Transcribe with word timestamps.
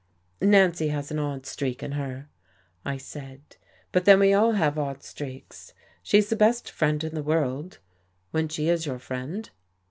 "Nancy 0.41 0.87
has 0.87 1.11
an 1.11 1.19
odd 1.19 1.45
streak 1.45 1.83
in 1.83 1.91
her," 1.91 2.27
I 2.83 2.97
said. 2.97 3.41
"But 3.91 4.05
then 4.05 4.17
we 4.19 4.33
all 4.33 4.53
have 4.53 4.79
odd 4.79 5.03
streaks. 5.03 5.75
She's 6.01 6.27
the 6.29 6.35
best 6.35 6.71
friend 6.71 7.03
in 7.03 7.13
the 7.13 7.21
world, 7.21 7.77
when 8.31 8.47
she 8.47 8.67
is 8.67 8.87
your 8.87 8.97
friend." 8.97 9.47